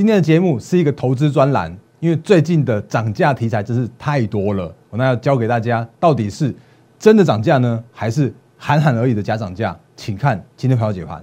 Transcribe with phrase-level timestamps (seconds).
[0.00, 4.74] 今天的节目是一个投资专栏，因为最近的涨价题材真是太多了。
[4.88, 6.54] 我那要教给大家，到底是
[6.98, 9.78] 真的涨价呢，还是喊喊而已的假涨价？
[9.96, 11.22] 请看今天朋友解盘。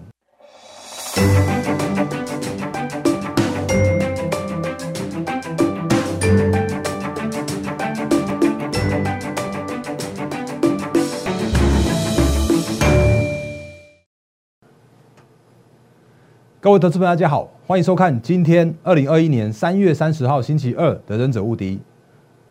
[16.67, 21.77] 各位投资朋友，大家好，欢迎收看今天二零二一年三月三十号星期二的《忍者无敌》，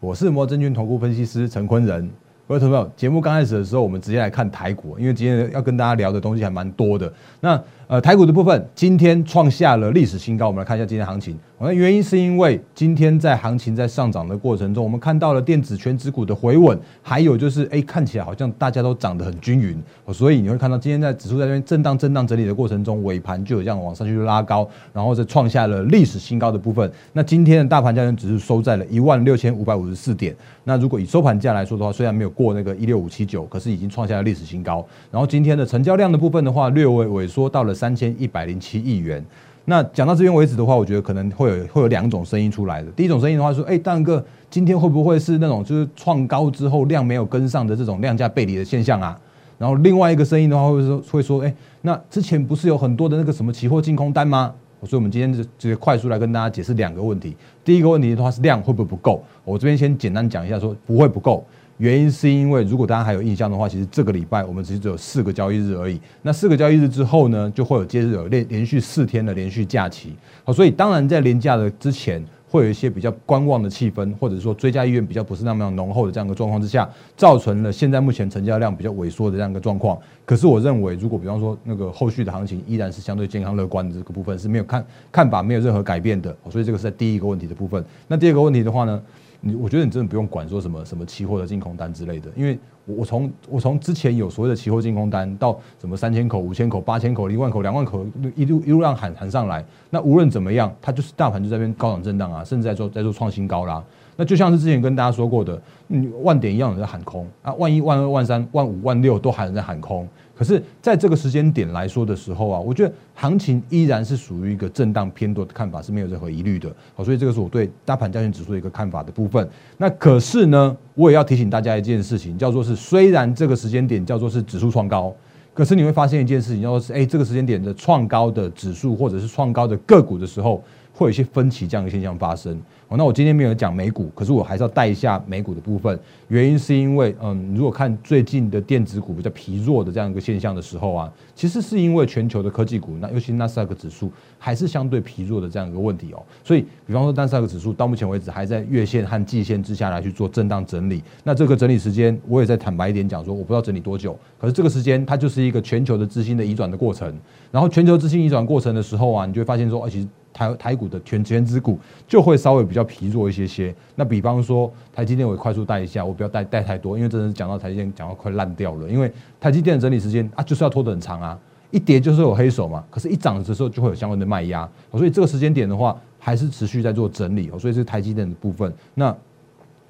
[0.00, 2.10] 我是摩证券投顾分析师陈坤仁。
[2.48, 7.12] 各位投资朋友，节目刚开始的时候，我们直接来看台股，因为今天要跟大家聊的东西还蛮多的。
[7.40, 11.38] 那呃，台股的部分今天创下了历史新高，我们来看一下今天行情。
[11.60, 19.80] 那原因是因为今天在行情在上涨的过程中，我们看到了电子全指股的回稳，还有就是哎，看起来好像大家都涨得很均匀，
[20.12, 26.90] 所以你会看到今天在指数在这边震荡、震荡整理的过程中，尾盘就有这样往上去拉高，然后再创下了历史新高的部分。
[27.12, 30.34] 那今天的大盘价权指数收在了一万六千五百五十四点。
[30.64, 34.84] 那如果以收盘价来说的话，虽然没有过那个一六五七九，可是已经创下了历史新高。
[35.12, 39.24] 然后今天的成交量的部分的话，略微萎缩到了三千一百零七亿元。
[39.66, 42.90] 那讲到这边为止的话，我觉得可能会有会有两种声音出来的。
[42.92, 49.18] 第一种声音的话说，哎，大哥，今天会不会是那种就是创高之后量没有跟上的这种量价背离的现象啊？
[49.58, 54.54] 然后另外一个声音的话会说会说，哎，那之前不是有很多的那个什么期货净空单吗？
[54.82, 57.34] 所以我们今天就直接快速来跟大家解释两个问题。
[57.64, 59.20] 第一个问题的话是量会不会不够？
[59.42, 61.44] 我这边先简单讲一下，说不会不够。
[61.78, 66.00] 原因是因为，如果大家还有印象的话，其实这个礼拜我们其实只有四个交易日而已。
[66.22, 70.14] 那四个交易日之后呢，就会有接着有连连续四天的连续假期。
[70.42, 79.98] 好，所以当然在连假的之前，会有一些比较观望的气氛，或者说追加意愿比较不是那么浓厚的这样一个状况之下，造成了现在目前成交量比较萎缩的这样一个状况。
[80.24, 86.34] 可是我认为，如果比方说那个后续的行情依然是相对健康乐观的这个部分是没有看看法没有任何改变的。
[86.48, 87.84] 所以这个是在第一个问题的部分。
[88.08, 89.02] 那第二个问题的话呢？
[89.46, 98.04] 你我觉得你真的不用管说什么什么期货的净空单之类的，因为我我从我从之前有所谓的期货净空单到什么三千口、五千口、八千口、一万口、两万口，
[98.34, 103.82] 一路一路让喊喊上来，那无论怎么样，它就是大盘就在边高涨震荡啊，甚至在做在做创新高啦。
[104.16, 110.08] 那就像是之前跟大家说过的，嗯，万点一样的在喊空啊，万一、万二、万三、万五、万六都还在喊空。
[110.36, 116.70] 可是，在这个时间点来说的时候啊，我觉得行情依然是属于一个震荡偏多的看法，是没有任何疑虑的。
[116.94, 119.48] 好，所以这个是我对大盘交易指数的一个看法的部分。
[119.78, 125.10] 那可是呢，我也要提醒大家一件事情，叫做是虽然这个时间点叫做是指数创高，
[125.54, 130.62] 可是你会发现一件事情，叫做是哎，这个时间点的创高的指数或者是创高的个股的时候。
[130.96, 132.58] 会有一些分歧这样的现象发生。
[132.88, 135.98] 哦，那我今天没有讲美股，可是我还是要带一下美股的部分。
[136.28, 146.22] 原因是因为，嗯，如果看最近的电子股比较疲弱的这样一个现象的时候啊，其实是因为全球的科技股，那尤其纳斯达克指数还是相对疲弱的这样一个问题哦。
[146.44, 151.02] 所以，比方说纳斯达克指数到目前为止还在月线和季线之下来去做震荡整理。
[151.24, 154.16] 那这个整理时间，我也在坦白一点讲说，我不知道整理多久。
[154.38, 157.12] 可是这个时间，它就是一个全球的资金的移转的过程。
[157.50, 160.06] 然后全球资金移转过程的时候啊，你就会发现说，而且。
[160.36, 163.74] 台台股的全全指股就会稍微比较疲弱一些些。
[163.94, 168.86] 那比方说台积电，我快速带一下，我不要带带太多，因为真的是讲到台积电讲到快烂掉了。
[168.86, 169.10] 因为
[169.40, 171.38] 台积电整理时间啊，就是要拖得很长啊，
[171.70, 172.84] 一跌就是有黑手嘛。
[172.90, 177.50] 可是，一涨的时候就会有相关的卖压，所以这个时间点的话，还是持续在做整理。
[177.58, 178.70] 所以是台积电的部分。
[178.94, 179.16] 那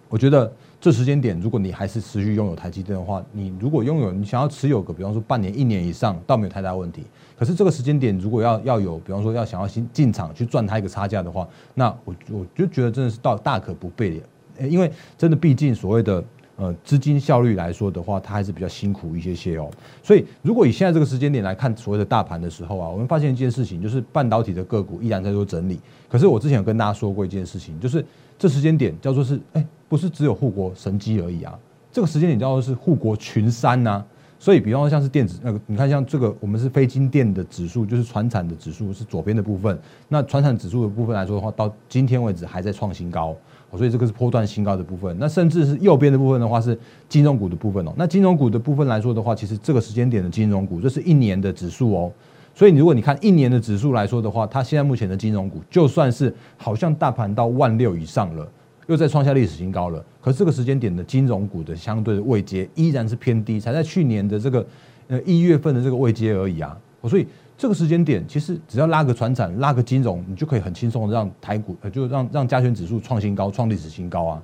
[0.09, 0.53] 我觉得。
[0.87, 7.03] 这时间点，如果你还是持续拥有台积电的话，你如果拥有你想要持有个，比方说半年、一年以上，倒没有太大问题。
[7.37, 14.21] 可是这个时间点，如果要要有，比方说要想要新进场去赚它一个差价的话，那我我就觉得真的是到大可不必
[14.61, 14.89] 的，因为
[15.19, 16.23] 真的毕竟所谓的
[16.55, 19.69] 呃资金效率来说的话，它还是比较辛苦一些些哦。
[20.05, 25.81] 所以如果以现在这个时间点来看所谓的大盘的时候啊，我们发现一件事情，就是半导体的个股依然在做整理。
[26.09, 28.07] 可是我之前有跟大家说过一件事情，就是
[28.39, 29.67] 这时间点叫做是哎。
[29.89, 31.57] 不是只有护国神机而已啊，
[31.93, 34.05] 这个时间点叫做是护国群山呐。
[34.37, 39.79] 所以，比方说像是电子那个，你看像这个，我们是非金电的指数，就是船产的指数是左边的部分。
[40.09, 43.33] 那船产指数的部分来说的话，到今天为止还在创新高，
[43.77, 45.17] 所以这个是波段新高的部分。
[45.21, 46.77] 那甚至是右边的部分的话，是
[47.09, 47.93] 金融股的部分哦。
[47.97, 52.13] 那金融股的部分来说的话，其实这个时间点的金融股，这是一年的指数哦。
[52.57, 58.51] 所以，如果你看一年的指数来说的话，它现在目前的金融股，就算是好像大盘到万六以上了。
[58.87, 64.67] 又在创下历史新高了，可是这个时间点的金融股的相对的位阶依然是偏低，才在去年的这个
[65.09, 66.75] 呃一月份的这个位阶而已啊。
[67.03, 67.27] 所以
[67.59, 74.43] 这个时间点其实只要拉个船产，拉个金融，你就可以很轻松的让台股呃就让让加权指数创新高，创历史新高啊。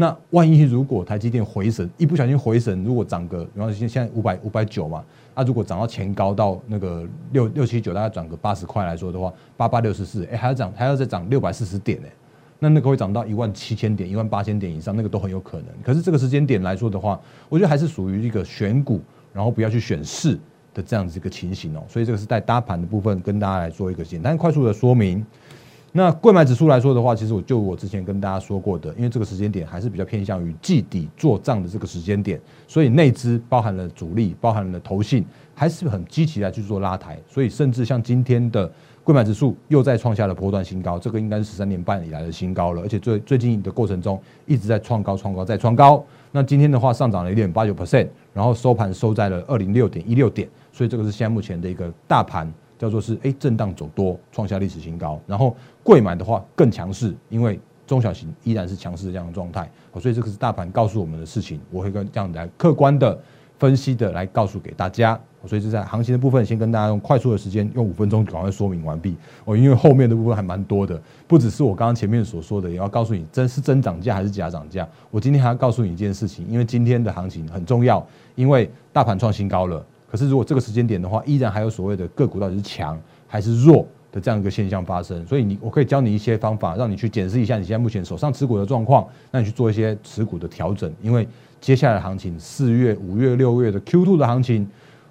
[0.00, 5.04] 那万一如果台积电回神，一不小心回神，如果涨个，比方现现在五百五百九嘛，
[5.34, 12.06] 那如果涨到前高到那个六六七九，大概涨个八十块来说的话，八八六十四，哎，还要涨，还要再涨六百四十点呢。
[12.60, 15.66] 那那个会涨到一万七千点、一万八千点以上，那个都很有可能。
[15.82, 19.00] 可是这个时间点来说的话，我觉得还是属于一个选股，
[19.32, 20.38] 然后不要去选市
[20.72, 21.82] 的这样子一个情形哦。
[21.88, 25.26] 所以这个是在搭盘的部分跟大家来做一个简单快速的说明。
[25.98, 38.70] 那贵买指数来说的话，其实我就我之前跟大家说过的，因为这个时间点还是比较偏向于季底做账的这个时间点，所以内资包含了主力，包含了投信，还是很积极来去做拉抬，所以甚至像今天的
[39.02, 46.04] 贵买指数又再创下了波段新高，这个应该是十三年半以来的新高了，而且最最近的过程中一直在创高、创高、再创高。
[46.30, 52.48] 那今天的话上涨了一点八九 percent，然后收盘收在了二零六点一六点，所以这个是现在目前的一个大盘。
[52.78, 55.20] 叫做是哎，震荡走多，创下历史新高。
[55.26, 59.70] 然后贵买的话更强势，因为中小型依然是强势的这样的状态。
[60.00, 63.18] 所以这个是大盘告诉我们的事情，我会跟这样来客观的
[63.58, 65.20] 分析的来告诉给大家。
[65.46, 69.16] 所以是在行情的部分，先跟大家用快速的时间，用五分钟赶快说明完毕。
[69.44, 74.86] 哦，因为后面的部分还蛮多的，不只是我刚刚前面所说的，也要告诉你真是真涨价还是假涨价。
[75.12, 78.04] 我今天还要告诉你一件事情，因为今天的行情很重要，
[78.34, 79.84] 因为大盘创新高了。
[80.10, 90.90] 可是，如果这个时间点的话，依然还有所谓的个股到底是强还是弱的这样一个现象发生，所以你我可以教你一些方法，让你去检视一下你现在目前手上持股的状况，那你去做一些持股的调整。
[91.02, 91.28] 因为
[91.60, 94.66] 接下来行情，四月、五月、六月的 Q two 的行情，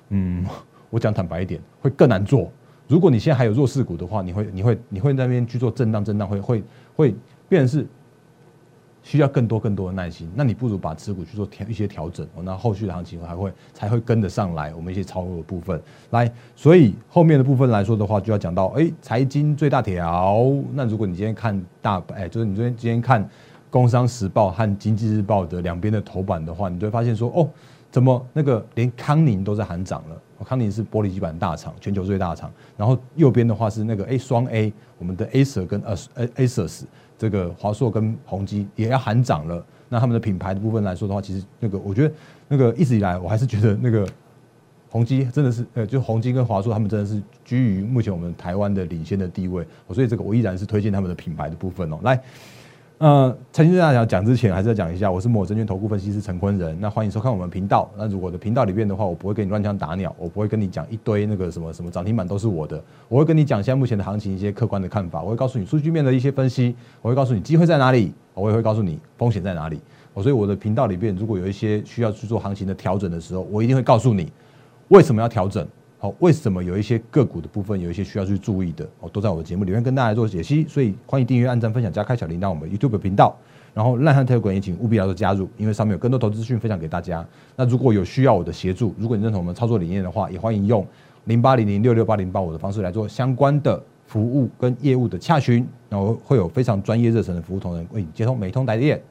[0.10, 0.44] 嗯，
[0.90, 2.52] 我讲坦白一点，会更难做。
[2.88, 6.64] 如果你现在还有弱势股的话，你会、你会、你会那边去做震荡、震荡，会、会、
[6.96, 7.16] 会
[7.48, 7.86] 变成是。
[9.08, 14.76] 需要更多更多的耐心，那你不如把持股去做调一些调整，那后续的行情还会才会跟得上来。
[14.76, 20.46] 我们一些操作的部分来，所以后面的部分来说的话，就要讲到哎，财经最大条。
[20.74, 23.24] 那如果你今天看大哎，就是你昨天今天看
[23.70, 27.48] 《工商时报》和《经济日报》的两边的头版的话，你就会发现说哦，
[27.90, 30.22] 怎么那个连康宁都在喊涨了？
[30.44, 32.52] 康宁是玻璃基板大厂，全球最大厂。
[32.76, 36.84] 然后右边的话是那个 A 双 A，我们的 Acer 跟 A Asus。
[37.18, 42.14] 这个华硕跟宏基也要喊涨了，那他们的品牌的部分来说的话，其实那个我觉得
[42.48, 44.08] 那个一直以来我还是觉得那个
[44.90, 52.22] 宏基真的是呃，就宏基跟华硕他们真的是居于目前我们台湾的领先的地位，所以这个我依然是推荐他们的品牌的部分哦，来。
[53.00, 56.76] 呃，财经大条讲之前，还是要讲一下，我是摩证券投顾分析师陈坤仁。
[56.82, 57.88] 那欢迎收看我们频道。
[57.96, 62.84] 那如果的频道里面的话，我不会跟你乱枪打鸟，我不会跟你讲一堆那个什么什么涨停板都是我的。
[63.08, 69.80] 我会跟你讲现在目前的行情一些客观的看法，我会告诉你数据面的一些分析，我会告诉你机会在哪里，我也会告诉你风险在哪里。
[70.16, 74.32] 我所以我的频道里面，如果有一些需要去做行情的调整的时候，我一定会告诉你
[74.88, 75.68] 为什么要调整。
[76.00, 78.88] 好，为什么有一些个股的部分有一些需要去注意的？
[79.00, 83.36] 哦，都在我的节目里面跟大家做解析，所以欢迎订阅、按赞、分享、加开小铃铛，我们 YouTube 频道。
[83.74, 87.26] 然后烂汉特管也请务必要做加入，因为上面有更多投资资讯分享给大家。
[87.56, 90.86] 那如果有需要我的协助，如果你认同我们操作理念的话，也欢迎用
[91.26, 99.02] 零八零零六六八零八五的方式来做相关的服务跟业务的洽询，然后会有非常专业热忱的服务同仁为你接通每通来电。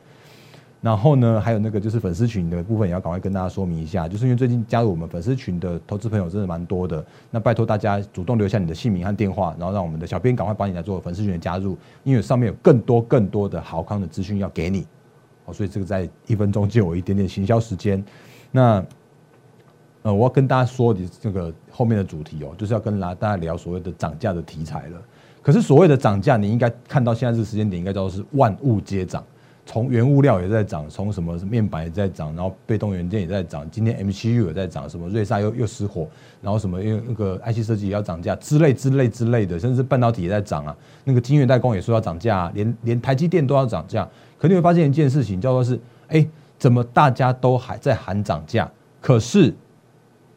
[0.83, 14.87] 然后呢，还有那个就是粉丝群的部分，也要赶快跟大家说明一下，就是因为最近加入我们粉丝群的投资朋友真的蛮多的，那拜托大家主动留下你的姓名和电话，然后让我们的小编赶快帮你来做粉丝群的加入，因为上面有更多更多的豪康的资讯要给你，
[15.47, 18.05] 哦，所以这个在一分钟借我一点点行销时间，
[18.53, 18.85] 那
[20.03, 25.03] 呃，我要跟大家说的这个后面的主题哦，就是要跟大家聊所谓的涨价的题材了。
[25.43, 29.25] 可是所谓的涨价，你应该看到现在这个时间点，应该叫做是万物皆涨。
[29.69, 33.69] 从原物料也在涨，从什么面板也在涨，然后被动元件也在涨。
[33.69, 36.09] 今天 M7U 也在涨，什么瑞萨又又失火，
[36.41, 40.75] 然后什么因为那个 IC 设计也要涨价之类之类之类的，甚至半导体也在涨啊。
[41.03, 44.09] 那个晶圆代工也说要涨价，连连台积电都要涨价。
[44.39, 46.25] 可你会发现一件事情，叫做是，哎，
[46.57, 48.71] 怎么大家都还在喊涨价？
[49.01, 49.53] 可是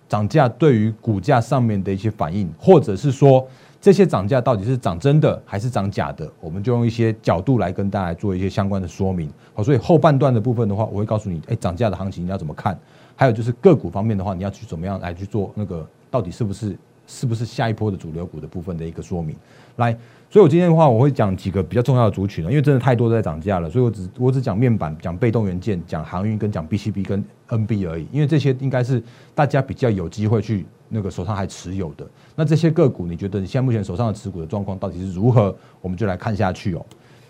[0.08, 3.48] 涨价对于股价上面的一些反应，或者是说。
[3.82, 6.30] 这些涨价到底是涨真的还是涨假的？
[6.42, 9.32] 我们就用一些角度来跟大家做一些相关的说明。
[9.54, 12.78] 好，所以后半段的部分的话，我会告诉你，哎，涨价的行情你要怎么看？
[13.16, 19.36] 还有就是个股方面的话，你要去怎么样来去做那个到底是不是是不是下一波的主流股的部分的一个说明。
[19.78, 19.98] 来，
[20.30, 29.02] 所以我今天的话，我会讲几个比较重要的族群呢，因为真的太多在涨价了，所以我只我只讲面板、讲被动元件、讲航运跟讲 BCB 跟 NB 而已，因为这些应该是
[29.36, 30.66] 大家比较有机会去。
[30.92, 32.04] 那个手上还持有的，
[32.36, 35.56] 那这些个股，你觉得你现在目前手上的持股的状况到底是如何？
[35.82, 36.84] 我们就来看下去哦。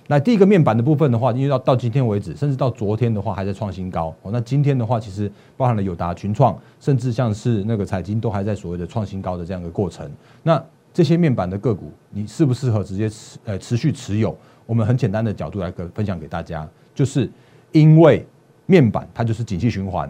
[0.07, 4.31] 那第一个面板的部分的话，因为到到今天为止，甚至到昨天的话还在创新高哦。
[4.31, 10.09] 那今天的话，其实包含了友达、群创，甚至像是那个彩金，都还在所谓的创新高的这样一个过程。
[10.41, 14.33] 那这些面板的个股，你适不适合直接持呃持续持有？
[14.65, 17.29] 我们很简单的角度来跟分享给大家，就是
[17.73, 18.25] 因为
[18.69, 20.07] 面板它就是景气循环，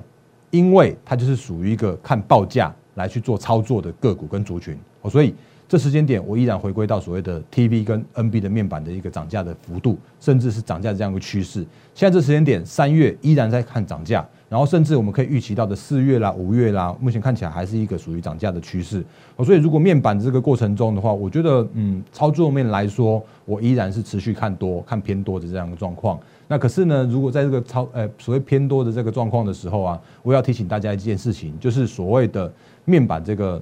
[0.52, 5.34] 因为它就是属于一个看报价来去做操作的个股跟族群，哦，所以。
[5.70, 11.64] 这时间点，我依然回归到所谓的 TV 跟 NB 的面板的一个涨价的幅度，甚至是涨价的这样一个趋势。
[11.94, 19.06] 现在这时间点，三月依然在看涨价，然后甚至我们可以预期到的四月啦、五月啦，目前看起来还是一个属于涨价的趋势。
[19.46, 26.20] 所以如果面板这个过程中的话，我觉得，嗯，操作面来说，我依然是持续看多、看偏多的这样一个状况。
[26.50, 32.52] 那可是呢，如果在这个超呃所谓偏多的这个状况的时候啊，我要提醒大家一件事情，就是所谓的
[32.84, 33.62] 面板这个。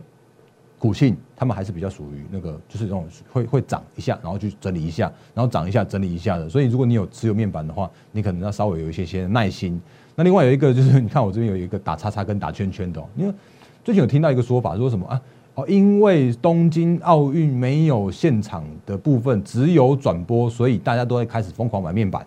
[0.80, 6.48] 股性，他们还是比较属于那个，就是这种会会涨一下，然后去整理一下，然后涨一下，整理一下的。
[6.48, 9.82] 所以，如果你有持有面板的话，你可能要稍微有一些些耐心。
[10.14, 13.34] 那另外有一个就是，你看我这边有一个打叉叉跟打圈圈的，因为
[13.84, 15.20] 最近有听到一个说法，说什么啊？
[15.56, 22.24] 哦，因为东京奥运没有现场的部分，只有转播，所以大家都在开始疯狂买面板。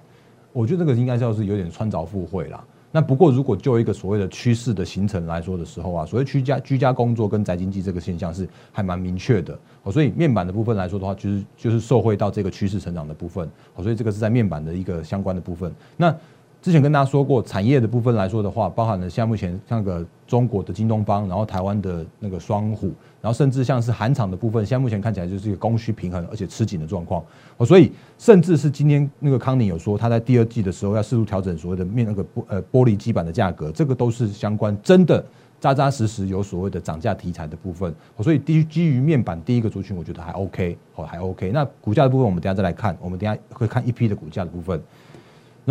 [0.52, 2.64] 我觉得这个应该叫是有点穿凿附会啦。
[2.92, 9.56] 那不过，如果就一个所谓的趋势的形成来说的时候啊，所谓居家居家工作跟宅经济这个现象是还蛮明确的。
[9.92, 13.48] 所以面板的部分来说的话，就是就是受惠到这个趋势成长的部分。
[13.76, 15.72] 所以这个是在面板的一个相关的部分。
[15.96, 16.12] 那
[16.62, 27.24] 之前跟大家说过，产业的部分来说的话，包含了像目前像个中国的京东方，然后台湾的那个双虎，然后甚至像是韩厂的部分，现在目前看起来就是一个供需平衡而且吃紧的状况。
[27.64, 35.24] 所以甚至是今天那个康宁有说，他在第二季的时候要适度调整所谓的面那个玻呃玻璃基板的价格，这个都是相关真的
[35.58, 37.94] 扎扎实实有所谓的涨价题材的部分。
[38.20, 41.50] 所以基基于面板第一个族群，我觉得还 OK 哦，还 OK。
[41.52, 44.78] 那股价的部分，我们等下再来看，我们等下会看一批的股价的部分。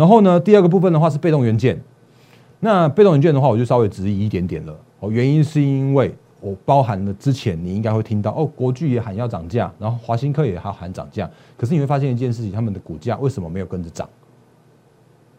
[0.00, 1.78] 然后呢，第二个部分的话是被动元件。
[2.60, 4.74] 那被动元件的话，我就稍微质疑一点点了。
[4.98, 11.30] 哦，原因是因为我包含了之前你应该会听到哦，国巨也喊要涨价，然后华新科也还喊涨价。
[11.54, 14.08] 可是你会发现一件事情，他们的股价为什么没有跟着涨？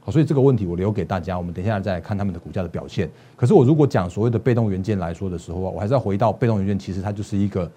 [0.02, 3.10] 好，所以这个问题我留给大家，我们等一下再看他们的股价的表现。
[3.36, 7.68] 可是我如果讲所谓的被动元件来说的时候啊，我还是要回到被动元件，其实它就是一个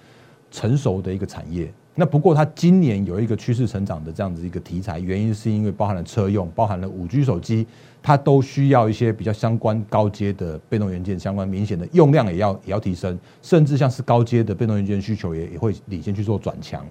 [0.51, 1.73] 成熟的一个产业。
[1.97, 7.65] 那不过它今年有一个趋势成长的这样子一个题材，原因是因为包含了车用，包含了五 G 手机，
[8.03, 16.85] 它都需要一些比较相关高阶的被动元件，相关明显的用量也要也要提升，甚至像是高阶的被动元件需求也也会领先去做转强。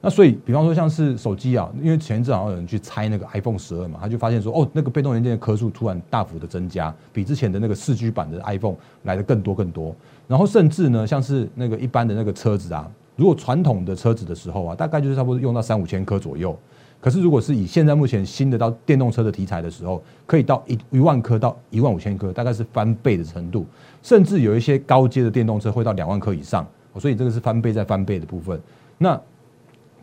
[0.00, 9.94] 那所以，比方说像是手机啊，因为前一阵好像有人去拆那个 iPhone 十二嘛，他就发现说，哦，那个被动元件的颗数突然大幅的增加，比之前的那个四 G 版的 iPhone 来的更多更多。
[10.26, 12.90] 然后甚至呢，像是那个一般的那个车子啊。
[13.18, 16.56] 如果传统的车子的时候啊，大概就是差不多用到三五千颗左右。
[17.00, 23.66] 可是如果是以现在目前新的到电动车的题材的时候，可以到一一万颗到一万五千颗，大概是翻倍的程度。
[24.04, 26.64] 甚至有一些高阶的电动车会到两万颗以上。
[26.98, 28.60] 所以这个是翻倍再翻倍的部分。
[28.96, 29.20] 那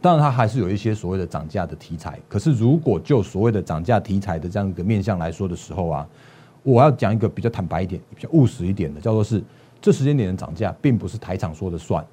[0.01, 2.19] 当然它还是有一些所谓的涨价的题材。
[2.29, 6.07] 可是如果就所谓的涨价题材的这样一个面向来说的时候啊，
[6.63, 9.43] 我要讲一个比较坦白一点、比较务实一点的，叫做是
[9.81, 12.05] 这时间点的涨价，并不是台厂说的算。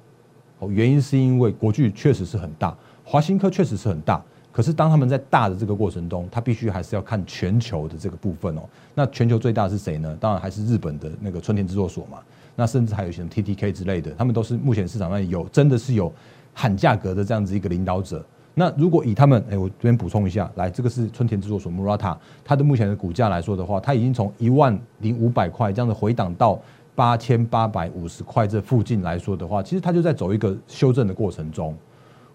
[0.71, 8.61] 原因是因为国巨确实是很大，华新科确实是很大，可是当他们在大的这个过程中，他必须还是要看全球的这个部分哦。
[8.93, 10.15] 那全球最大是谁呢？
[10.19, 12.19] 当然还是日本的那个春田制作所嘛。
[12.55, 16.13] 那甚至还有一些 TTK 之类的，他们都是目前市场上有真的是有
[16.53, 18.23] 喊价格的这样子一个领导者。
[18.53, 22.15] 那如果以他们，哎，我这边补充一下，来，这个是春田制作所 Murata，
[22.45, 26.59] 它的目前的股价来说的话，它已经从一万零五百块这样子回档到。
[26.95, 31.75] 八千八百五十块这附近来说的话，其实它就在走一个修正的过程中。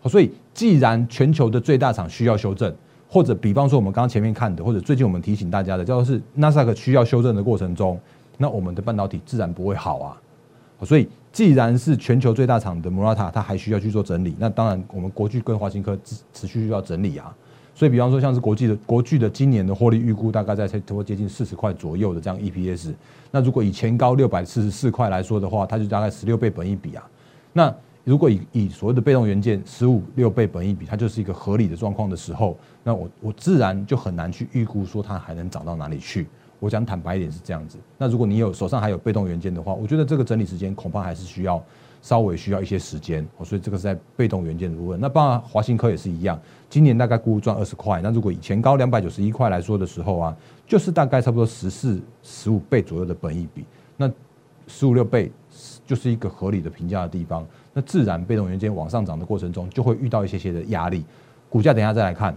[0.05, 2.73] 所以，既然全球的最大厂需要修正，
[3.09, 8.00] 或者比方说我们刚刚前面看的，或者最近我们提醒大家的，叫做是纳斯达克需要修正的过程中，
[8.37, 10.17] 那我们的半导体自然不会好啊。
[10.85, 17.35] 所以，既然是全球最大厂的 Murata，它还需要去做整理，那当然我们国巨跟华新科持持续需要整理啊。
[17.78, 22.92] 所以，比方说像是国际的国巨的今年的获利预估大概在差不多接近四十块左右的这样 EPS。
[23.30, 27.08] 那如果以前高六百四十四块来说的话，它就大概十六倍本一比啊。
[27.52, 36.26] 那如果以以所谓的被动元件十五六倍本一比，它就是一个合理的状况的时候，那我我自然就很难去预估说它还能涨到哪里去。
[36.58, 37.78] 我讲坦白一点是这样子。
[37.97, 41.62] 那如果你有手上还有被动元件的话，我觉得这个整理时间恐怕还是需要。
[42.00, 44.99] 稍微需要一些时间，所以这个是在被动元件的部分。
[45.00, 46.40] 那当然，华新科也是一样，
[46.71, 48.00] 今年大概估赚二十块。
[48.00, 50.37] 那如果以前高两百九十一块来说的时候啊，
[50.67, 53.64] 就是大概差不多十四、十五倍左右的本益比。
[53.97, 54.11] 那
[54.67, 55.33] 十五六倍
[55.87, 57.47] 就是一个合理的评价的地方。
[57.73, 61.05] 那自然被动元件往上涨的过程中，就会遇到一些些的压力。
[61.49, 62.37] 股价等下再来看，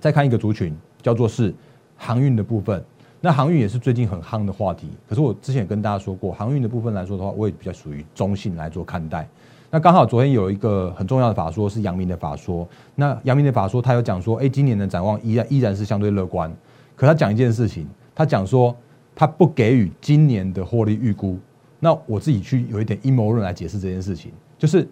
[0.00, 1.54] 再看一个族群，叫做是
[1.96, 2.84] 航运的部分。
[3.26, 9.28] 那航运也是最近很夯的话题，可是我之前也跟大家说过，航运的部分来说的话，我也比较属于中性来做看待。
[9.68, 12.64] 那刚好昨天有一个很重要的法说，是阳明的法说。
[12.94, 16.56] 那阳明的法说，他有讲说，哎，今年的展望依然依然是相对乐观。
[16.94, 18.72] 可他讲一件事情，他讲说
[19.12, 21.36] 他不给予今年的获利预估。
[21.80, 24.88] 那我自己去有一点阴谋论来解释这件事情，就是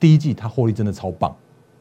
[0.00, 1.36] 第一季他获利真的超棒，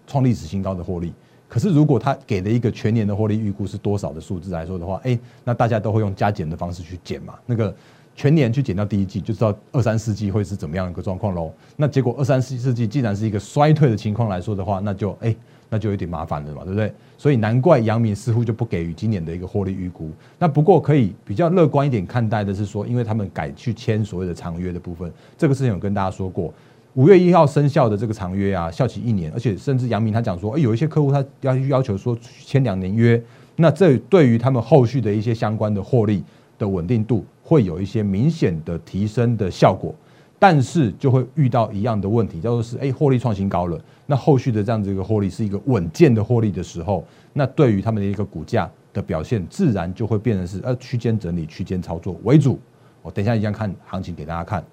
[0.06, 1.14] 创历史新高的获利。
[1.56, 7.36] 可是如果他给的一个全年的获利预估是多少的数字来说的话，哎，那大家都会用加减的方式去减嘛。
[7.46, 7.74] 那个
[8.14, 11.50] 全年去减掉第一季，就知道二三四季会是怎么样一个状况喽。
[11.78, 15.34] 那结果二三四四季既然是一个衰退的情况来说的话，那就哎，
[15.70, 16.94] 那就有点麻烦了嘛，对不对？
[17.18, 20.12] 所以难怪杨明似乎就不给予今年的一个获利预估。
[20.38, 26.54] 那不过可以比较乐观一点看待的是说，因为他们改去签所谓的长约的部分，这个事情有跟大家说过。
[26.96, 33.22] 五月一号生效的这个长约啊，效期一年，而且甚至杨明他讲说，哎，有一些客户他要要求说签两年约，
[33.58, 36.24] 那这对于他们后续的一些相关的获利
[36.58, 39.94] 的稳定度会有一些明显的提升的效果，
[40.40, 52.58] 但是就会遇到一样的问题，叫做是哎，获利创新高了，那后续的这样子一个获利是一个稳健的获利的时候，那对于他们的一个股价的表现，自然就会变成是呃区间整理、区间操作为主。
[53.02, 54.64] 我等一下一样看行情给大家看。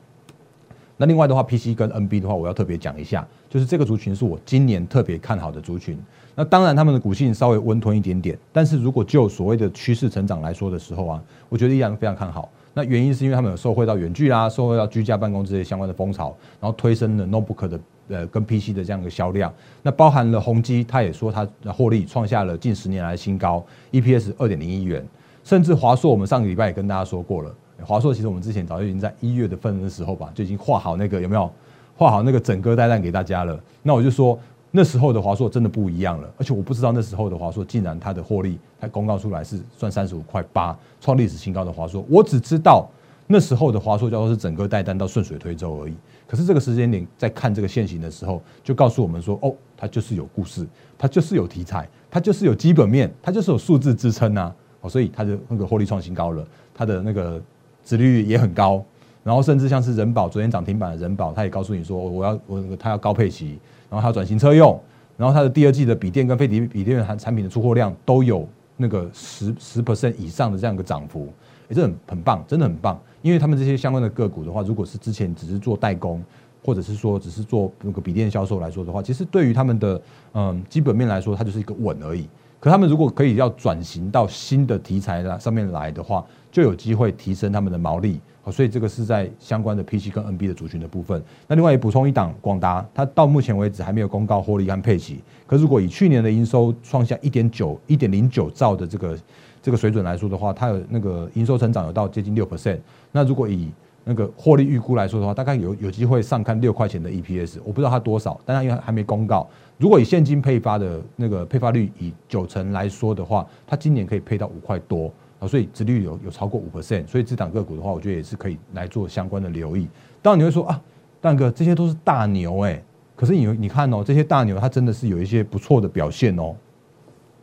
[1.03, 5.99] 那另外的话，PC 跟 NB 的话，我要特别讲一下，就是这个族群是我今年特别看好的族群。
[6.37, 12.49] 那当然，他们的股性稍微温吞一点点，但是如果就所谓的趋势成长来说的时候啊，我觉得依然非常看好。
[12.73, 19.53] 那原因是因为他们有受惠到远距啦，受惠到居家办公这些相关的风潮，然后推升了 Notebook 的呃跟 PC 的这样一个销量。
[19.83, 25.05] 那包含了宏基，他也说他获利创下了近十年来的新高，EPS 二点零一元。
[25.43, 27.53] 甚至华硕，我们上个礼拜也跟大家说过了。
[27.85, 31.51] 华硕其实我们之前早就已经在一月的份的时候吧，就已经画好那个有没有
[31.97, 33.59] 画好那个整个带弹给大家了。
[33.83, 34.39] 那我就说
[34.71, 42.05] 那时候的华硕真的不一样了，而且我不知道那时候的华硕竟然它的获利它公告出来是算三十五块八，创历史新高的华硕。
[42.09, 42.89] 我只知道
[43.27, 45.95] 那时候的华硕叫做是整个带弹到顺水推舟而已。
[46.27, 54.55] 可是这个时间点在看这个现行的时候，就告诉我们说哦，它就是有故事，它就是有题材，它就是有基本面，它就是有数字支撑啊。
[54.81, 57.41] 哦，所以它的那个获利创新高了，它的那个。
[57.85, 58.83] 殖利率也很高，
[59.25, 63.59] 然后甚至像是人保昨天涨停板的人保，他也告诉你说我要我他要高配息，
[63.91, 64.79] 然后他要转型车用，
[65.17, 71.29] 然后他的第二季的笔电跟非笔笔电产产品的出货量都有那个十十 percent 以上的这样一个涨幅，
[71.69, 72.99] 也是很很棒，真的很棒。
[73.21, 76.23] 因为他们这些相关的个股的话，如果是之前只是做代工，
[76.65, 80.01] 或者是说只是做那个笔电销售来说的话，其实对于他们的
[80.33, 82.29] 嗯基本面来说，它就是一个稳而已。
[82.59, 88.21] 可他们如果可以要转型到新的题材上面来的话，就有机会提升他们的毛利。
[88.45, 91.23] 好，所以这个是在相关的 PC 跟 NB 的族群的部分。
[91.47, 95.21] 那另外也补充一档，广达它到目前为止还没有公告获利跟配息。
[95.47, 99.19] 可是如果以去年的营收创下一点九一点零九兆的这个
[99.63, 102.81] 这个水准来说的话，它有那个营收成长有到接近六 percent。
[103.13, 103.71] 那如果以
[104.05, 109.49] 那个获利预估来说的话，大概有有机会上看六块钱的 EPS，我不知道它多少，但它因为还没公告。
[109.79, 115.09] 如果以现金配发的那个配发率以九成来说的话，它今年可以配到五块多
[115.43, 119.89] 啊，所以殖率有有超过五 percent，所以这档个股的话，我觉得也是可以来做相关的留意。
[120.23, 120.81] 当然你会说啊，
[121.21, 122.81] 蛋哥这些都是大牛哎，
[123.17, 126.55] 可是你你看哦，这些大牛它真的是有一些不错的表现哦。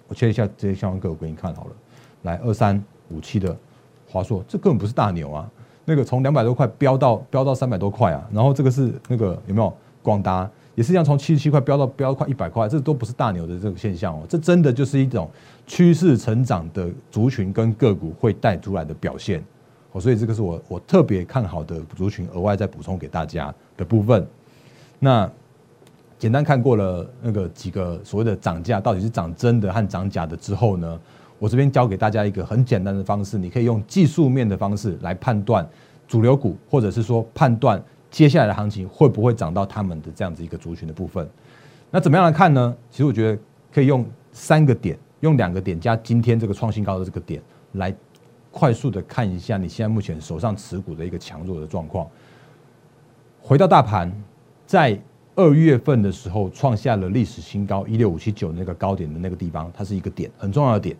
[0.08, 1.72] 我切一下这些相关个股给你看好了，
[2.22, 3.54] 来二三五七的
[4.10, 5.52] 华硕，这根本不是大牛啊。
[5.84, 15.30] 那个从两百多块飙到飙到三百多块啊，然后这个是那个有没有广达也是一样，从七十七块飙到飙快一百块，这都不是大牛的这个现象哦，这真的就是一种
[15.68, 19.44] 趋势成长的族群跟个股会带出来的表现
[19.92, 24.26] 哦，所以这个是我我特别看好的族群，额外再补充给大家的部分。
[25.00, 25.30] 那
[26.18, 30.98] 简单看过了那个几个所谓的涨价到底是涨真的和涨假的之后呢？
[31.39, 35.68] 我这边教给大家一个很简单的方式，你可以用技术面的方式来判断
[36.08, 41.30] 主流股，或者是说判断接下来的行情会不会涨到他们的这样子一个族群的部分。
[41.91, 42.76] 那怎么样来看呢？
[42.89, 43.39] 其实我觉得
[43.74, 47.41] 可以用三个点，用两个点加今天这个创新高的这个点
[47.74, 47.93] 来
[48.52, 52.08] 快速的看一下你现在目前手上持股的一个强弱的状况。
[53.41, 54.12] 回到大盘，
[54.65, 55.00] 在
[55.36, 60.95] 二月份的时候创下了历史新高一六五七九那个高点的那个地方，它是一个点，很重要的点。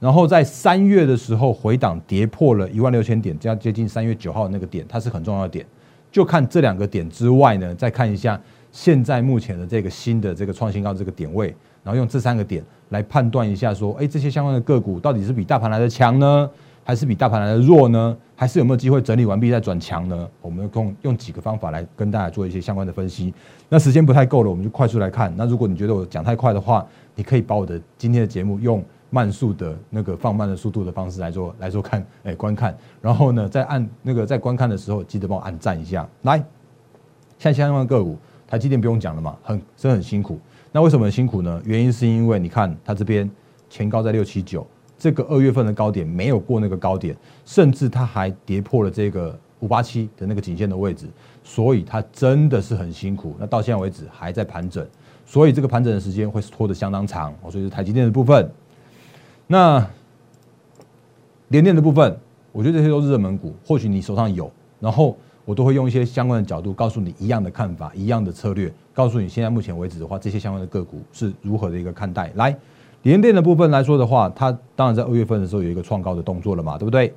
[0.00, 5.64] 然后在三月的时候回档跌破了一万六千点，这样接近三月九号那个点，它是很重要的点。
[6.12, 8.38] 就看这两个点之外呢，再看一下
[8.70, 11.48] 现在目前的这个新的这个创新高这个点位，
[11.82, 16.48] 然后用这三个点来判断一下，说，哎，这些相关的个股到底是比大盘来的强呢，
[16.84, 18.16] 还是比大盘来的弱呢？
[18.36, 20.28] 还是有没有机会整理完毕再转强呢？
[20.40, 23.32] 我们用用几个方法来跟大家做一些相关的分析。
[23.68, 25.32] 那时间不太够了，我们就快速来看。
[25.36, 28.84] 那如果你觉得我讲太快的话，你可以把我的今天的节目用。
[29.14, 36.08] 慢速的那个放慢的速度的方式来做 来做看，哎，观看，然后呢，在按那个在观看的时候，记得帮我按赞一下。
[36.22, 36.42] 来，
[37.38, 38.16] 像相关个股，
[38.48, 40.40] 台积电不用讲了嘛，很真的很辛苦。
[40.72, 41.60] 那为什么很辛苦呢？
[41.66, 43.30] 原因是因为你看它这边
[43.68, 51.06] 前高在六七九，这个二月份的高点没有过那个高点，甚至它还跌破了这个五八七的那个颈线的位置，
[51.44, 53.36] 所以它真的是很辛苦。
[53.38, 54.86] 那到现在为止还在盘整，
[55.26, 57.34] 所以这个盘整的时间会拖得相当长。
[57.50, 58.50] 所以是台积电的部分。
[59.52, 59.86] 那
[61.48, 62.16] 联电的部分，
[62.52, 72.32] 我觉得这些都是热门股，或许你手上有，然后我都会用一些相关的角度告诉你一样的看法，一样的策略，告诉你现在目前为止的话，这些相关的个股是如何的一个看待。
[72.36, 72.56] 来。
[73.02, 77.12] 联电的部分来说的话，它当然在二月份的时候有一个创高的动作了嘛，对不对？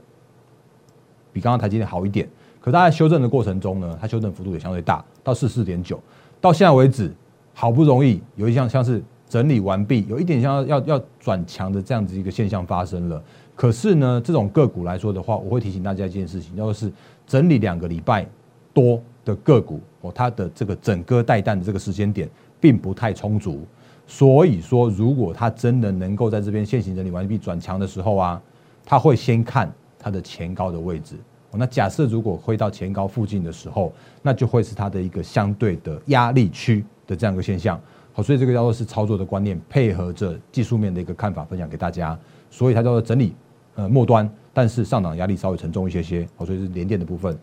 [1.32, 2.28] 比刚刚台积电好一点，
[2.60, 5.98] 可它在修正的过程中呢，它修正幅度也相对大，到四四点九，
[6.42, 7.14] 到现在为止，
[7.54, 9.02] 好不容易有一项像是
[9.36, 13.22] 整理完毕，有一点像要要转强的这样子一个现象发生了。
[13.54, 16.90] 可是呢，这种个股来说的话，我会提醒大家一件事情，就是
[17.28, 18.26] 整理两个礼拜
[18.74, 22.30] 多的个股，哦，它的这个整个带弹的这个时间点
[22.62, 23.66] 并不太充足。
[24.08, 28.42] 所以说，如果它真的能够在这边现行整理完毕转强的时候啊，
[28.86, 29.70] 它会先看
[30.00, 31.18] 它的前高的位置。
[31.52, 37.78] 那假设如果回到前高附近的时候，那就会是它的一个相对的压力区的这样一个现象。
[38.18, 42.18] 好，所以这个叫做是操作的观念，配合着技术面的一个看法分享给大家。
[42.50, 43.36] 所以它叫做整理
[43.76, 46.26] 呃末端，但是上涨压力稍微沉重一些些。
[46.38, 47.38] 好，所以是连电的部分。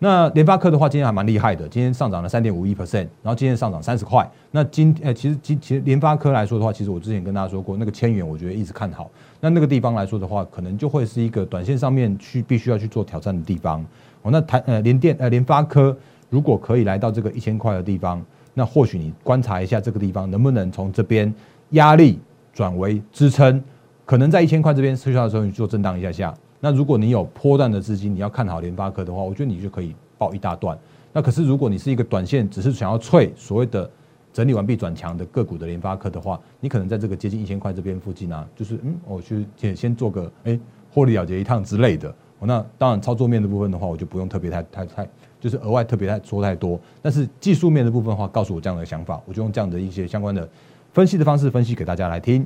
[0.00, 4.28] 那联发科的话，今天还蛮厉害的，今天上涨了三点五一 percent，然后今天上涨三十块。
[4.50, 9.08] 那今呃，其实今其实联发科来说的话，其实我之前跟大家说过，那个千元我觉得一直看好。
[9.40, 13.80] 那那个地方来说的话，可能就会是一个短线上面去必须要去做挑战的地方。
[14.22, 15.96] 哦，那台呃联电呃联发科
[16.28, 18.20] 如果可以来到这个一千块的地方，
[18.58, 21.32] 那或许你观察一下这个地方能不能从这边
[21.72, 22.18] 压力
[22.54, 23.62] 转为支撑，
[24.06, 26.34] 可能在一千块这边失效的时候，你做震荡一下下。
[26.58, 30.76] 那如果你有波段的资金，你要看好联发科的话，我觉得你就可以报一大段。
[31.12, 33.88] 那可是如果你是一个短线，只是想要脆所谓的
[34.32, 40.58] 整理完毕转强的个股的联发科的话，你可能在这个接近一千块这边附近啊，就是嗯，我去先先做个哎
[40.90, 42.14] 获利了结一趟之类的。
[42.40, 45.08] 那当然操作面的部分的话，我就不用特别太太太，
[45.46, 46.76] 就是额外特别太说太多。
[47.00, 50.48] 但是技术面的部分的话，告诉我这样的想法，我就用这样的一些相关的
[50.92, 52.44] 分析的方式分析给大家来听。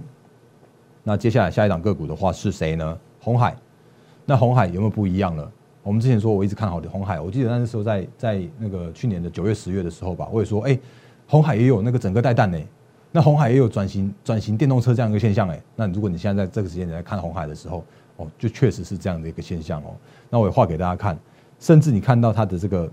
[1.03, 2.99] 那接下来下一档个股的话是谁呢？
[3.19, 3.57] 红海。
[4.27, 5.51] 那红海有没有不一样了？
[5.83, 10.79] 我们之前说我一直看好的红海，我记得那时候在在那个去年的九月十月的时候吧，我也说，哎，
[11.27, 12.59] 红海也有那个整个带弹呢。
[13.11, 15.61] 那红海也有转型转型电动车这样一个现象哎。
[15.75, 17.83] 那如果你现在在这个时间点来看红海的时候，
[18.19, 19.97] 哦，就确实是这样的一个现象哦。
[20.29, 21.19] 那我也画给大家看，
[21.61, 22.91] 甚至你看到它的这个，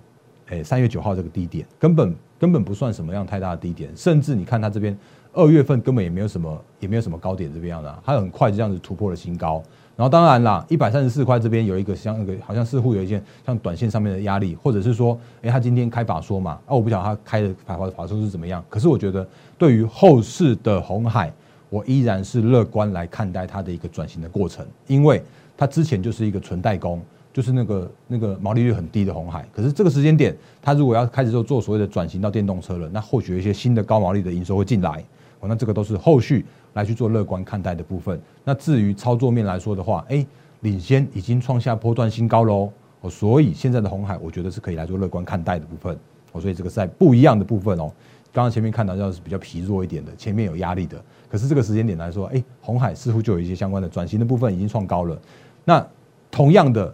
[0.47, 4.95] 哎，三月九号这个低点，根本根本不算什么样太大的低点，甚至你看它这边
[5.33, 9.63] 二月份根本也没有什么也没有什么高点这边样的，它很快就这样子突破了新高。
[9.95, 18.63] 然后当然啦，一百三十四块这边有一个像那个，好像似乎有一些像短线上面的压力，或者是说，哎，他今天开法说嘛，啊，我不晓得他开的法法法说是怎么样。
[18.69, 19.27] 可是我觉得，
[19.57, 21.33] 对于后市的红海，
[21.71, 25.23] 我依然是乐观来看待它的一个转型的过程，因为
[25.57, 27.01] 它之前就是一个纯代工，
[27.37, 29.47] 就是那个那个毛利率很低的红海。
[29.53, 35.05] 可是这个时间点，它如果要开始做做所谓的转型到电动车了，那或许有一些新的高毛利的营收会进来。
[35.39, 38.19] 哦，那这个都是后续来去做乐观看待的部分。
[38.43, 40.25] 那至于操作面来说的话，哎，
[40.61, 42.71] 领先已经创下波段新高喽。
[43.01, 45.95] 哦，所以现在的红海，我觉得是可以来做乐观看待的部分。
[46.31, 47.91] 哦，所以这个在不一样的部分哦。
[48.33, 50.99] 刚刚前面看到要是比较疲弱一点的，前面有压力的。
[51.29, 55.15] 可是这个时间点来说，哎，红海似乎就有一些相关的转型的部分已经创高了。
[55.63, 55.87] 那
[56.31, 56.91] 同样的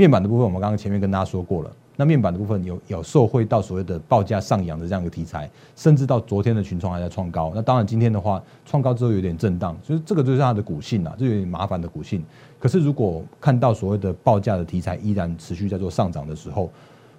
[0.00, 1.70] 面板的部分，我们刚刚前面跟大家说过了。
[1.94, 7.52] 那面板的部分有有受惠到所谓的报价上扬的这样一个题材，甚至到昨天的群创还在创高。
[7.54, 12.24] 那当然今天的话，创高之后有点震荡，就是这个就是它的股性啊，这有点麻烦的股性。
[12.58, 16.70] 可是如果看到所谓的报价的题材依然持续在做上涨的时候，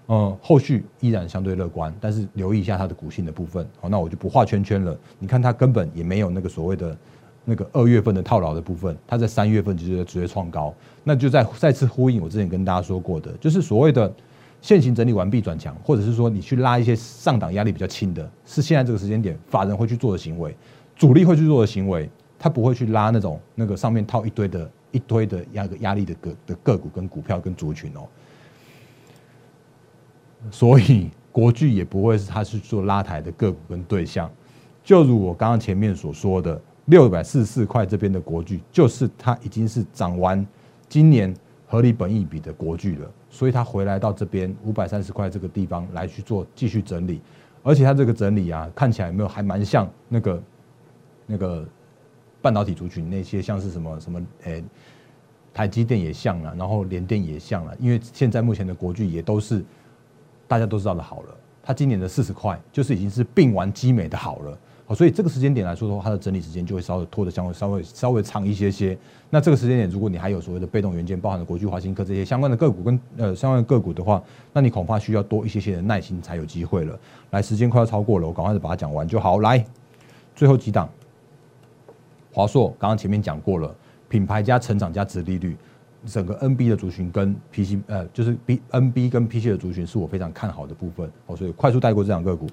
[0.08, 1.94] 嗯，后续依然相对乐观。
[2.02, 4.98] 但是留意一下它的股性的部分，好，那我就不画圈圈了。
[5.20, 6.98] 你看它根本也没有那个所谓的
[7.45, 10.73] 那个二月份的套牢的部分，它在三月份就是直接创高，
[11.04, 14.13] 那就在再次呼应我之前跟大家说过的，就是所谓的。
[14.63, 20.56] 现行整理完毕转强，或者是说你去拉一些上档压力比较轻的，是现在这个时间点法人会去做的行为，
[20.95, 28.06] 主力会去做的行为，他不会去拉那种那个上面套一堆的一堆的压个压力的个的个股跟股票跟族群哦，
[30.51, 34.30] 所以国巨也不会是他去做拉抬的个股跟对象，
[34.84, 40.45] 就如我刚刚前面所说的，六百四十四块这边的国巨，就是它已经是涨完
[40.89, 41.34] 今年
[41.65, 43.10] 合理本益比的国巨了。
[43.30, 47.21] 所以它回来到这边五百三十块这个地方来去做继续整理，
[47.63, 50.43] 而且它这个整理啊，看起来有没有还蛮像那个
[51.25, 51.65] 那个
[52.41, 54.62] 半导体族群那些像是什么什么诶，
[55.54, 59.63] 台积电也像了，然后联电也像了，因为现在目前的国巨也都是
[60.45, 64.60] 大家都知道的好了，它今年的四十块就是已经是并完基美的好了，
[64.93, 68.97] 所以这个时间点来说的话，它的整理时间就会稍微拖得相对稍微稍微长一些些。
[69.30, 74.21] 那这个时间点，如果你还有所谓的被动元件，包含了国巨、华新科这些相关的个股跟呃相关的个股的话，
[74.54, 76.99] 那你恐怕需要多一些些的耐心才有机会了。
[77.32, 79.39] 来，时间快要超过了，我赶快的把它讲完就好。
[79.39, 79.65] 来，
[80.36, 80.89] 最后几档，
[82.32, 83.73] 华硕刚刚前面讲过了，
[84.10, 85.56] 品牌加成长加值利率。
[86.04, 92.47] 整个 NB 的族群跟 PC 呃，就是 B NB 跟 PC 的族群是我非常看好的部分哦，所以快速带过这两个股。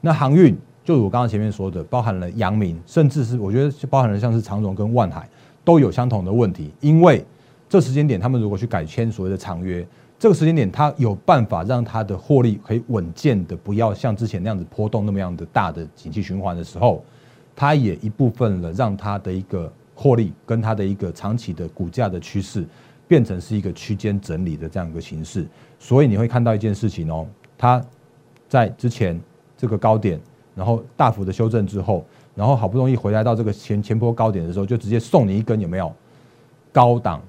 [0.00, 5.28] 那航运，就我刚刚前面说的，包含了阳明，甚至是我觉得包含了像是长荣跟万海，
[5.64, 6.72] 都有相同的问题。
[6.80, 7.24] 因为
[7.68, 9.86] 这时间点，他们如果去改签所谓的长约，
[10.18, 17.04] 这个时间点，它有办法让它的获利可以稳健的，不要像之前那样子波动那么样的大的景气循环的时候，
[17.54, 19.72] 它也一部分了让它的一个。
[20.00, 22.64] 获利跟它的一个长期的股价的趋势，
[23.08, 25.44] 变成是一个区间整理的这样一个形式，
[25.76, 27.26] 所以你会看到一件事情哦，
[27.58, 27.84] 它
[28.48, 29.20] 在之前
[29.56, 30.20] 这个高点，
[30.58, 35.90] 然后大幅的修正之后，然后好不容易回来到这个前前波高点的时候，就直接送你一根有没有
[36.72, 37.22] 高档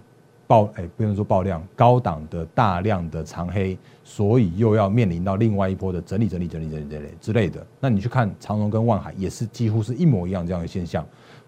[0.48, 7.64] 爆哎不能说爆量高档的大量的长黑，所以又要面临到另外一波的整理整理整理整理整理之类的。
[7.80, 11.06] 那你去看长荣跟万海也是几乎是一模一样这样的现象。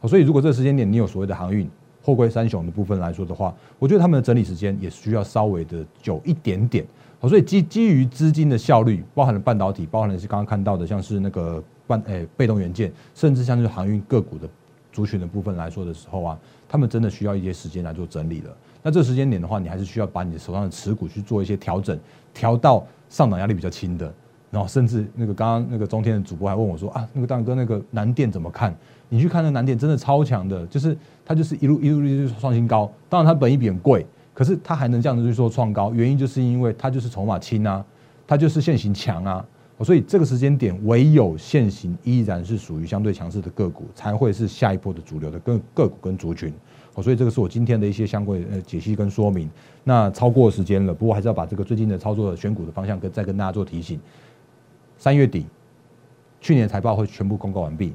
[0.07, 1.67] 所以，如果这个时间点你有所谓的航运、
[2.01, 6.85] 货柜三雄的部分来说的话，我觉得他们的整理时间也需要稍微的久一点点。
[7.19, 14.49] 好，所以基基于资金的效率，包含了半导体，包含了是刚刚看到的，像是那个半诶被动元件，甚至像是航运个股的
[14.91, 18.57] 族群的部分来说的时候啊，他们真的需要一些时间来做整理了。
[18.81, 21.99] 那这时间点的话，你还是需要把你手上的持股去做一些调整，
[22.33, 24.11] 调到上涨压力比较轻的。
[24.49, 28.75] 然后甚至那个刚刚那个中天的主播还问我说啊，那个大哥那个南电怎么看？
[29.13, 32.89] 你去看那南电真的超强的，就是它就是一路一路一路创新高。
[33.09, 37.85] 当然它本一比很贵，可是它还能这样子去说创高，原因就是因为它就是筹码轻啊，
[38.25, 39.45] 它就是现行强啊。
[39.83, 46.53] 所以这个时间点唯有现行依然是属于相对强势的个股，才会是下一波的主流的个个股跟族群。
[47.01, 49.49] 所以这个是我今天的一些相关呃解析跟说明。
[49.83, 53.99] 那超过时间了，不过还是要把这个最近的操作选股的方向跟再跟大家做提醒。
[54.97, 55.47] 三月底，
[56.39, 57.93] 去年财报会全部公告完毕。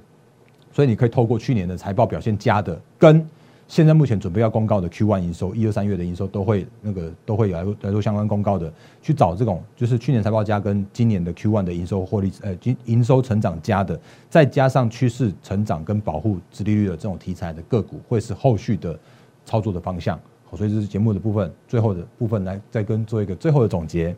[0.76, 3.26] 所以你可以透过去年的财报表现佳的，跟
[3.66, 18.98] 现在目前准备要公告的 Q one 营收，一二三月的营收都会那个都会来来做相关公告的，去找这种就是去年财报加跟今年的 Q one 的营收获利呃营营收成长佳的，再加上趋势成长跟保护殖利率的这种题材的个股，会是后续的
[19.46, 20.20] 操作的方向。
[20.44, 24.14] 好，所以这是节目的部分，最后的部分来再跟做一个最后的总结。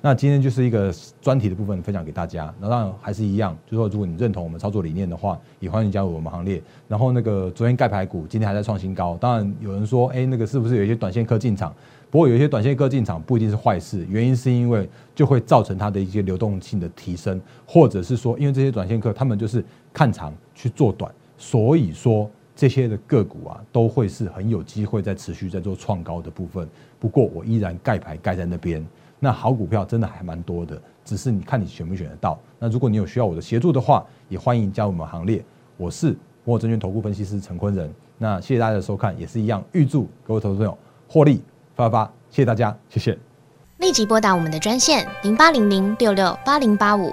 [0.00, 2.52] 那今天就是一个专题的部分分享给大家。
[2.60, 6.62] 那当然还是一样，就是说如果你认同我们操作理念的话，也欢迎加入我们行列。
[6.86, 11.74] 然后那个昨天盖牌股今天还在创新高，当然有人说，哎，那个是不是有一些短线客进场？
[12.10, 26.68] 不过有一些短线客进场不一定是坏事，原因是因为就会造成它的一些流动性的提升，或者是说因为这些短线客他们就是看长去做短，所以说这些的个股啊都会是很有机会在持续在做创高的部分。
[26.98, 28.84] 不过我依然盖牌盖在那边。
[29.20, 32.36] 那好股票真的还蛮多的，只是你看你选不选得到。
[32.58, 35.44] 那如果你有需要我的协助的话，也欢迎加入我们行列。
[35.76, 37.88] 我是摩尔证券投顾分析师陈坤仁。
[38.16, 40.76] 那谢谢大家的收看，也是一样，预祝各位投资朋友
[41.08, 41.40] 获利
[41.76, 42.04] 发发。
[42.28, 43.16] 谢谢大家，谢谢。
[43.78, 47.12] 立即拨打我们的专线零八零零六六八零八五